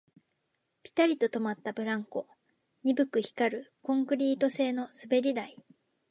[0.81, 2.27] ピタリと止まったブランコ、
[2.81, 5.59] 鈍く光るコンクリート製の滑り台